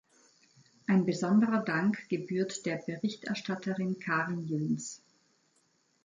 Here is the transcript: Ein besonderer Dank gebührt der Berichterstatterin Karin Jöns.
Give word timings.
Ein 0.87 1.05
besonderer 1.05 1.59
Dank 1.59 2.09
gebührt 2.09 2.65
der 2.65 2.77
Berichterstatterin 2.87 3.99
Karin 3.99 4.41
Jöns. 4.47 5.03